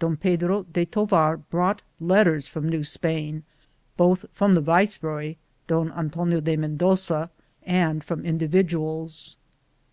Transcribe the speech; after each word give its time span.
Don 0.00 0.16
Pedro 0.16 0.64
de 0.64 0.84
Tovar 0.84 1.36
brought 1.36 1.82
letters 2.00 2.48
from 2.48 2.68
New 2.68 2.82
Spain, 2.82 3.44
both 3.96 4.24
from 4.32 4.54
the 4.54 4.60
viceroy, 4.60 5.36
Don 5.68 5.92
Antonio 5.92 6.40
de 6.40 6.56
Mendoza, 6.56 7.30
and 7.64 8.02
from 8.02 8.24
individuals. 8.24 9.36